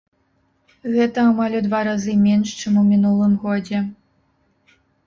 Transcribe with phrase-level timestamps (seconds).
[0.95, 3.89] Гэта амаль у два разы менш, чым у мінулым годзе.